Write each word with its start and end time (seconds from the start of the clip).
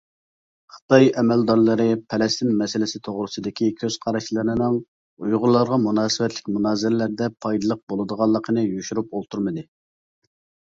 خىتاي 0.75 1.09
ئەمەلدارلىرى 1.21 1.83
پەلەستىن 2.13 2.53
مەسىلىسى 2.61 3.01
توغرىسىدىكى 3.07 3.67
كۆز 3.81 3.97
قاراشلىرىنىڭ 4.05 4.79
ئۇيغۇرلارغا 5.27 5.79
مۇناسىۋەتلىك 5.83 6.49
مۇنازىرىلەردە 6.57 7.29
پايدىلىق 7.47 7.85
بولىدىغانلىقىنى 7.95 8.65
يوشۇرۇپ 8.67 9.15
ئولتۇرمىدى. 9.19 9.67